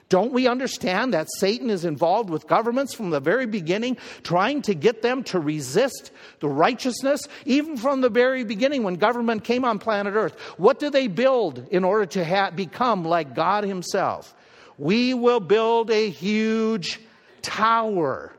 [0.09, 4.73] Don't we understand that Satan is involved with governments from the very beginning, trying to
[4.73, 7.27] get them to resist the righteousness?
[7.45, 11.67] Even from the very beginning, when government came on planet Earth, what do they build
[11.69, 14.33] in order to ha- become like God Himself?
[14.79, 16.99] We will build a huge
[17.43, 18.33] tower.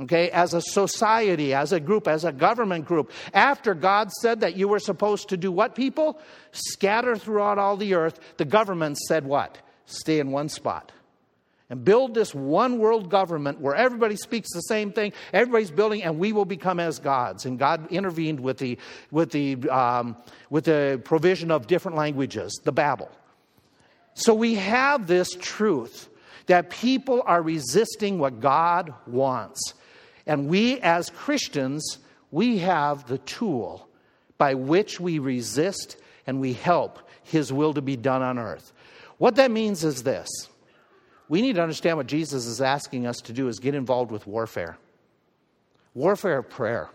[0.00, 3.10] Okay, as a society, as a group, as a government group.
[3.32, 6.20] After God said that you were supposed to do what, people?
[6.52, 9.58] Scatter throughout all the earth, the government said what?
[9.86, 10.92] Stay in one spot
[11.70, 16.18] and build this one world government where everybody speaks the same thing, everybody's building, and
[16.18, 17.44] we will become as gods.
[17.44, 18.78] And God intervened with the,
[19.10, 20.16] with the, um,
[20.48, 23.10] with the provision of different languages, the Babel.
[24.14, 26.08] So we have this truth
[26.46, 29.74] that people are resisting what God wants.
[30.26, 31.98] And we, as Christians,
[32.30, 33.88] we have the tool
[34.38, 38.72] by which we resist and we help His will to be done on earth.
[39.18, 40.28] What that means is this
[41.28, 44.26] we need to understand what Jesus is asking us to do is get involved with
[44.26, 44.78] warfare.
[45.94, 46.88] Warfare of prayer.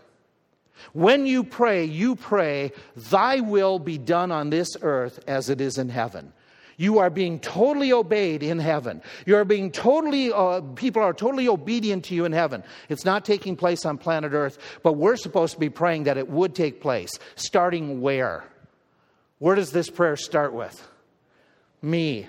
[0.92, 5.78] When you pray, you pray, Thy will be done on this earth as it is
[5.78, 6.32] in heaven.
[6.76, 9.00] You are being totally obeyed in heaven.
[9.26, 12.64] You are being totally, uh, people are totally obedient to you in heaven.
[12.88, 16.28] It's not taking place on planet Earth, but we're supposed to be praying that it
[16.28, 17.12] would take place.
[17.36, 18.44] Starting where?
[19.38, 20.88] Where does this prayer start with?
[21.80, 22.26] Me.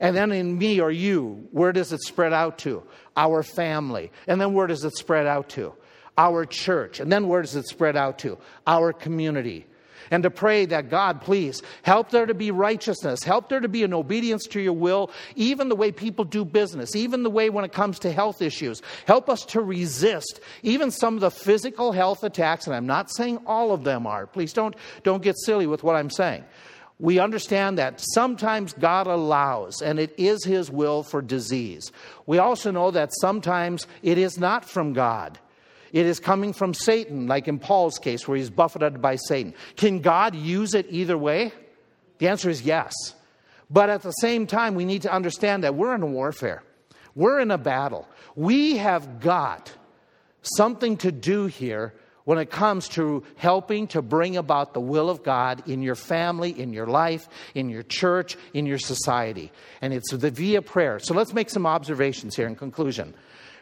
[0.00, 2.82] And then in me or you, where does it spread out to?
[3.16, 4.12] Our family.
[4.26, 5.74] And then where does it spread out to?
[6.16, 7.00] Our church.
[7.00, 8.38] And then where does it spread out to?
[8.66, 9.66] Our community.
[10.10, 13.84] And to pray that God, please, help there to be righteousness, help there to be
[13.84, 17.64] an obedience to your will, even the way people do business, even the way when
[17.64, 18.80] it comes to health issues.
[19.06, 23.40] Help us to resist even some of the physical health attacks, and I'm not saying
[23.46, 24.26] all of them are.
[24.26, 26.44] Please don't, don't get silly with what I'm saying
[26.98, 31.92] we understand that sometimes God allows, and it is His will for disease.
[32.26, 35.38] We also know that sometimes it is not from God.
[35.92, 39.54] It is coming from Satan, like in Paul's case, where he's buffeted by Satan.
[39.76, 41.52] Can God use it either way?
[42.18, 42.92] The answer is yes.
[43.70, 46.62] But at the same time, we need to understand that we're in a warfare,
[47.14, 48.08] we're in a battle.
[48.34, 49.72] We have got
[50.42, 51.94] something to do here
[52.28, 56.50] when it comes to helping to bring about the will of God in your family,
[56.60, 59.50] in your life, in your church, in your society.
[59.80, 60.98] And it's the via prayer.
[60.98, 63.14] So let's make some observations here in conclusion.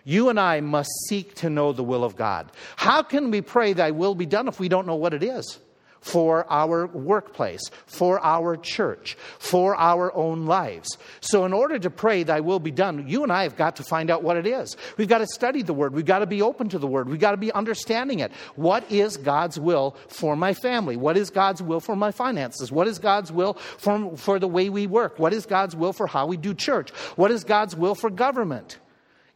[0.02, 2.50] You and I must seek to know the will of God.
[2.74, 5.60] How can we pray thy will be done if we don't know what it is?
[6.06, 10.96] For our workplace, for our church, for our own lives.
[11.20, 13.82] So, in order to pray, Thy will be done, you and I have got to
[13.82, 14.76] find out what it is.
[14.96, 15.94] We've got to study the Word.
[15.94, 17.08] We've got to be open to the Word.
[17.08, 18.30] We've got to be understanding it.
[18.54, 20.96] What is God's will for my family?
[20.96, 22.70] What is God's will for my finances?
[22.70, 25.18] What is God's will for, for the way we work?
[25.18, 26.90] What is God's will for how we do church?
[27.16, 28.78] What is God's will for government?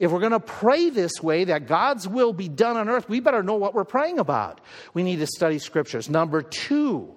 [0.00, 3.20] If we're going to pray this way, that God's will be done on earth, we
[3.20, 4.60] better know what we're praying about.
[4.94, 6.08] We need to study scriptures.
[6.08, 7.14] Number two,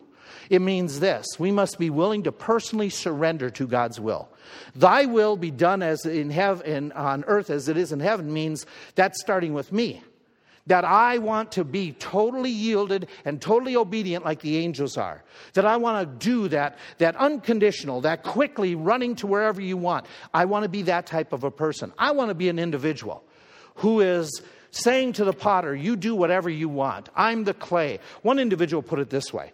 [0.49, 4.29] it means this we must be willing to personally surrender to God's will.
[4.75, 8.65] Thy will be done as in heaven on earth as it is in heaven means
[8.95, 10.03] that's starting with me
[10.67, 15.23] that I want to be totally yielded and totally obedient like the angels are.
[15.53, 20.05] That I want to do that, that unconditional, that quickly running to wherever you want.
[20.33, 21.91] I want to be that type of a person.
[21.97, 23.23] I want to be an individual
[23.75, 24.41] who is
[24.71, 27.09] saying to the potter, You do whatever you want.
[27.15, 27.99] I'm the clay.
[28.21, 29.51] One individual put it this way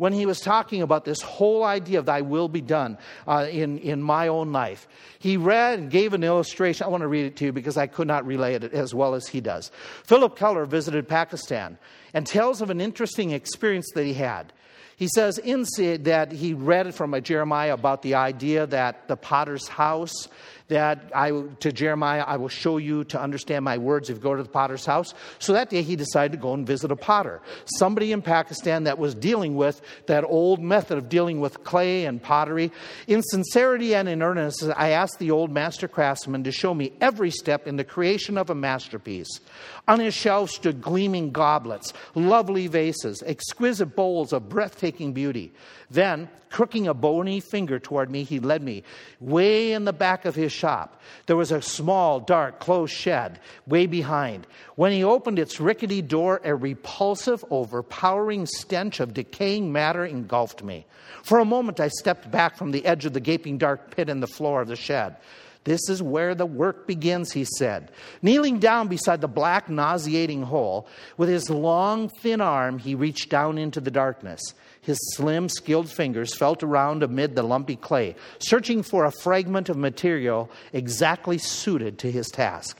[0.00, 2.96] when he was talking about this whole idea of thy will be done
[3.28, 4.88] uh, in, in my own life.
[5.18, 6.86] He read and gave an illustration.
[6.86, 9.14] I want to read it to you because I could not relay it as well
[9.14, 9.70] as he does.
[10.04, 11.76] Philip Keller visited Pakistan
[12.14, 14.54] and tells of an interesting experience that he had.
[15.00, 15.64] He says in,
[16.02, 20.28] that he read from Jeremiah about the idea that the potter's house
[20.68, 21.30] that I,
[21.60, 24.48] to Jeremiah, I will show you to understand my words if you go to the
[24.48, 25.14] potter's house.
[25.40, 28.96] So that day he decided to go and visit a potter, somebody in Pakistan that
[28.96, 32.70] was dealing with that old method of dealing with clay and pottery.
[33.08, 37.32] In sincerity and in earnestness, I asked the old master craftsman to show me every
[37.32, 39.40] step in the creation of a masterpiece.
[39.88, 45.52] On his shelf stood gleaming goblets, lovely vases, exquisite bowls of breathtaking beauty.
[45.90, 48.82] Then, crooking a bony finger toward me, he led me
[49.20, 51.00] way in the back of his shop.
[51.26, 54.46] There was a small, dark, closed shed way behind.
[54.76, 60.86] When he opened its rickety door, a repulsive, overpowering stench of decaying matter engulfed me.
[61.22, 64.20] For a moment, I stepped back from the edge of the gaping dark pit in
[64.20, 65.16] the floor of the shed.
[65.64, 67.92] This is where the work begins, he said.
[68.22, 70.88] Kneeling down beside the black, nauseating hole,
[71.18, 74.40] with his long, thin arm, he reached down into the darkness.
[74.82, 79.76] His slim, skilled fingers felt around amid the lumpy clay, searching for a fragment of
[79.76, 82.78] material exactly suited to his task.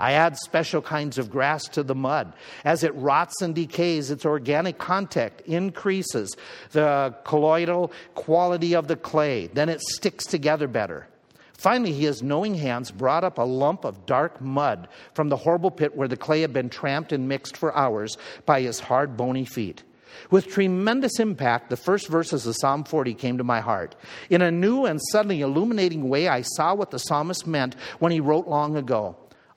[0.00, 2.32] I add special kinds of grass to the mud.
[2.64, 6.34] As it rots and decays, its organic contact increases
[6.72, 9.48] the colloidal quality of the clay.
[9.48, 11.06] Then it sticks together better.
[11.52, 15.94] Finally, his knowing hands brought up a lump of dark mud from the horrible pit
[15.94, 18.16] where the clay had been tramped and mixed for hours
[18.46, 19.82] by his hard, bony feet.
[20.30, 23.96] With tremendous impact, the first verses of Psalm 40 came to my heart.
[24.28, 28.20] In a new and suddenly illuminating way, I saw what the psalmist meant when he
[28.20, 29.16] wrote long ago.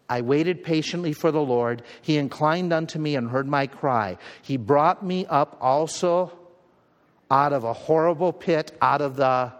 [0.10, 1.82] I waited patiently for the Lord.
[2.02, 4.18] He inclined unto me and heard my cry.
[4.42, 6.38] He brought me up also
[7.32, 9.52] out of a horrible pit, out of the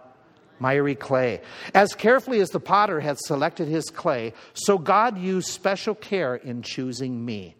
[0.60, 1.40] miry clay.
[1.74, 6.62] As carefully as the potter had selected his clay, so God used special care in
[6.62, 7.56] choosing me.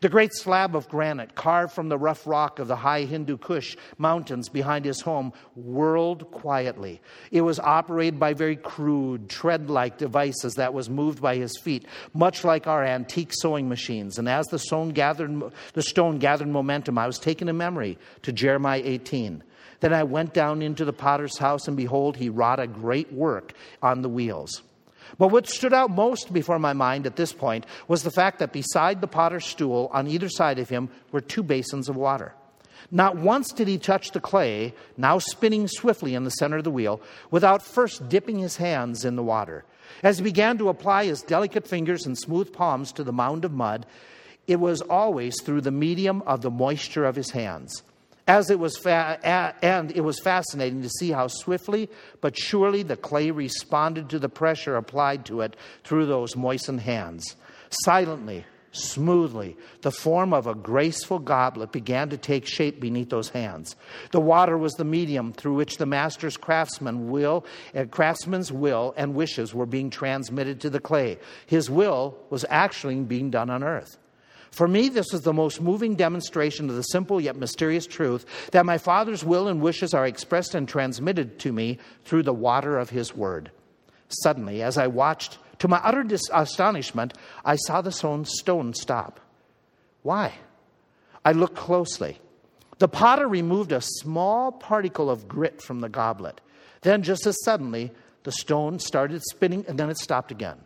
[0.00, 3.76] The great slab of granite carved from the rough rock of the high Hindu Kush
[3.98, 7.00] mountains behind his home whirled quietly.
[7.30, 11.86] It was operated by very crude, tread like devices that was moved by his feet,
[12.14, 14.18] much like our antique sewing machines.
[14.18, 18.32] And as the stone gathered, the stone gathered momentum, I was taken in memory to
[18.32, 19.42] Jeremiah 18.
[19.80, 23.54] Then I went down into the potter's house, and behold, he wrought a great work
[23.82, 24.62] on the wheels.
[25.18, 28.52] But what stood out most before my mind at this point was the fact that
[28.52, 32.34] beside the potter's stool, on either side of him, were two basins of water.
[32.90, 36.70] Not once did he touch the clay, now spinning swiftly in the center of the
[36.70, 37.00] wheel,
[37.30, 39.64] without first dipping his hands in the water.
[40.02, 43.52] As he began to apply his delicate fingers and smooth palms to the mound of
[43.52, 43.86] mud,
[44.46, 47.82] it was always through the medium of the moisture of his hands.
[48.26, 49.18] As it was fa-
[49.62, 51.88] and it was fascinating to see how swiftly
[52.20, 57.36] but surely the clay responded to the pressure applied to it through those moistened hands.
[57.84, 63.74] Silently, smoothly, the form of a graceful goblet began to take shape beneath those hands.
[64.12, 67.44] The water was the medium through which the master's craftsman will,
[67.74, 71.18] uh, craftsman's will and wishes were being transmitted to the clay.
[71.46, 73.98] His will was actually being done on earth.
[74.50, 78.66] For me, this was the most moving demonstration of the simple yet mysterious truth that
[78.66, 82.90] my Father's will and wishes are expressed and transmitted to me through the water of
[82.90, 83.50] His Word.
[84.08, 89.20] Suddenly, as I watched, to my utter dis- astonishment, I saw the stone stop.
[90.02, 90.34] Why?
[91.24, 92.18] I looked closely.
[92.78, 96.40] The potter removed a small particle of grit from the goblet.
[96.80, 97.92] Then, just as suddenly,
[98.24, 100.58] the stone started spinning and then it stopped again.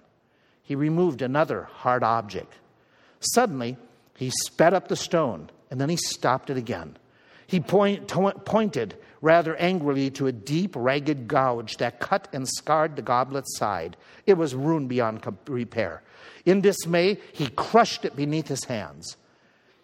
[0.62, 2.54] He removed another hard object.
[3.32, 3.76] Suddenly,
[4.16, 6.96] he sped up the stone and then he stopped it again.
[7.46, 13.02] He point, pointed rather angrily to a deep, ragged gouge that cut and scarred the
[13.02, 13.96] goblet's side.
[14.26, 16.02] It was ruined beyond repair.
[16.44, 19.16] In dismay, he crushed it beneath his hands.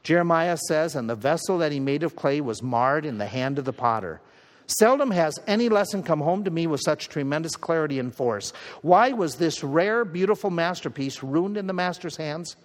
[0.02, 3.58] Jeremiah says, And the vessel that he made of clay was marred in the hand
[3.58, 4.20] of the potter.
[4.66, 8.52] Seldom has any lesson come home to me with such tremendous clarity and force.
[8.82, 12.56] Why was this rare, beautiful masterpiece ruined in the master's hands?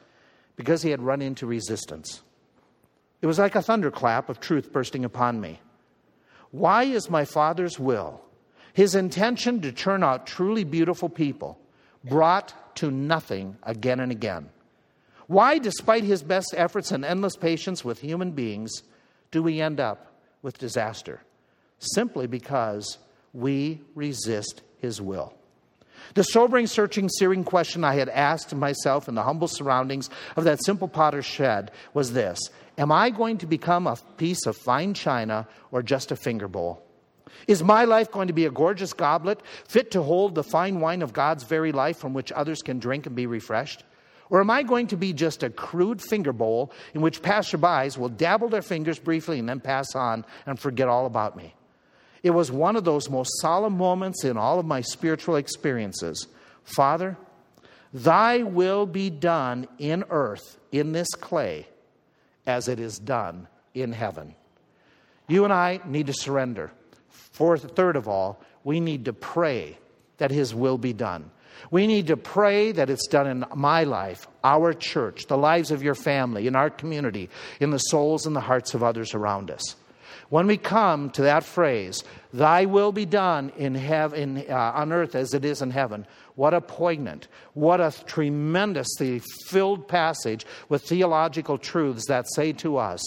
[0.56, 2.22] Because he had run into resistance.
[3.22, 5.60] It was like a thunderclap of truth bursting upon me.
[6.52, 8.22] Why is my Father's will,
[8.74, 11.60] his intention to turn out truly beautiful people,
[12.04, 14.50] brought to nothing again and again?
[15.28, 18.84] Why, despite his best efforts and endless patience with human beings,
[19.32, 21.22] do we end up with disaster?
[21.80, 23.00] Simply because
[23.34, 25.34] we resist his will.
[26.14, 30.64] The sobering, searching, searing question I had asked myself in the humble surroundings of that
[30.64, 32.40] simple potter's shed was this
[32.78, 36.84] Am I going to become a piece of fine china or just a finger bowl?
[37.48, 41.02] Is my life going to be a gorgeous goblet fit to hold the fine wine
[41.02, 43.84] of God's very life from which others can drink and be refreshed?
[44.30, 48.10] Or am I going to be just a crude finger bowl in which passerbys will
[48.10, 51.54] dabble their fingers briefly and then pass on and forget all about me?
[52.26, 56.26] It was one of those most solemn moments in all of my spiritual experiences.
[56.64, 57.18] Father,
[57.94, 61.68] thy will be done in earth, in this clay,
[62.48, 64.34] as it is done in heaven.
[65.28, 66.72] You and I need to surrender.
[67.10, 69.78] Fourth, third of all, we need to pray
[70.18, 71.30] that his will be done.
[71.70, 75.84] We need to pray that it's done in my life, our church, the lives of
[75.84, 79.76] your family, in our community, in the souls and the hearts of others around us.
[80.30, 82.04] When we come to that phrase,
[82.34, 86.06] Thy will be done in heaven, uh, on earth as it is in heaven,
[86.36, 93.02] what a poignant, what a tremendously filled passage with theological truths that say to us,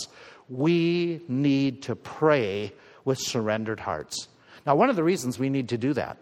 [0.49, 2.73] we need to pray
[3.05, 4.29] with surrendered hearts.
[4.67, 6.19] Now, one of the reasons we need to do that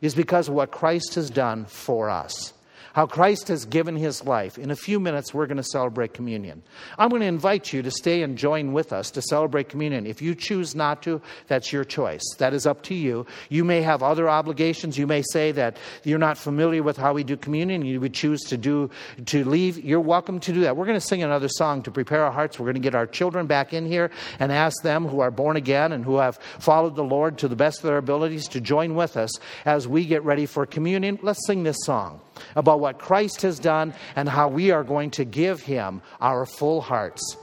[0.00, 2.53] is because of what Christ has done for us
[2.94, 4.56] how Christ has given his life.
[4.56, 6.62] In a few minutes, we're going to celebrate communion.
[6.96, 10.06] I'm going to invite you to stay and join with us to celebrate communion.
[10.06, 12.22] If you choose not to, that's your choice.
[12.38, 13.26] That is up to you.
[13.48, 14.96] You may have other obligations.
[14.96, 17.84] You may say that you're not familiar with how we do communion.
[17.84, 18.90] You would choose to do
[19.26, 19.84] to leave.
[19.84, 20.76] You're welcome to do that.
[20.76, 22.60] We're going to sing another song to prepare our hearts.
[22.60, 25.56] We're going to get our children back in here and ask them who are born
[25.56, 28.94] again and who have followed the Lord to the best of their abilities to join
[28.94, 29.32] with us
[29.64, 31.18] as we get ready for communion.
[31.22, 32.20] Let's sing this song
[32.54, 36.82] about what Christ has done and how we are going to give him our full
[36.82, 37.38] hearts.